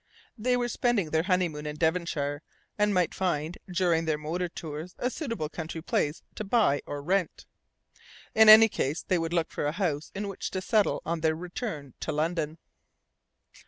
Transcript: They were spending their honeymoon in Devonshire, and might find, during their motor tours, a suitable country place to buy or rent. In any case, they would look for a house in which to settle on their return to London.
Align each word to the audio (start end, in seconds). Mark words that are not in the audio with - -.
They 0.35 0.57
were 0.57 0.67
spending 0.67 1.11
their 1.11 1.21
honeymoon 1.21 1.67
in 1.67 1.75
Devonshire, 1.75 2.41
and 2.75 2.91
might 2.91 3.13
find, 3.13 3.59
during 3.71 4.05
their 4.05 4.17
motor 4.17 4.49
tours, 4.49 4.95
a 4.97 5.11
suitable 5.11 5.47
country 5.47 5.83
place 5.83 6.23
to 6.33 6.43
buy 6.43 6.81
or 6.87 7.03
rent. 7.03 7.45
In 8.33 8.49
any 8.49 8.67
case, 8.67 9.03
they 9.03 9.19
would 9.19 9.31
look 9.31 9.51
for 9.51 9.67
a 9.67 9.71
house 9.73 10.11
in 10.15 10.27
which 10.27 10.49
to 10.49 10.61
settle 10.63 11.03
on 11.05 11.21
their 11.21 11.35
return 11.35 11.93
to 11.99 12.11
London. 12.11 12.57